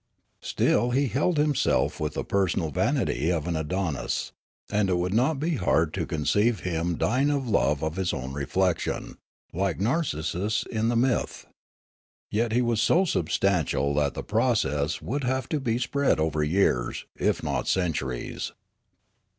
[0.41, 4.31] Still he held himself with the personal vanity of an Foolgar 223 Adonis;
[4.71, 8.11] and it would not be hard to conceive him d}' ing of love of his
[8.11, 9.19] own reflection,
[9.53, 11.45] like Narcissus in the myth.
[12.31, 17.05] Yet he was so substantial that the process would have to be spread over years,
[17.15, 18.53] if not centuries.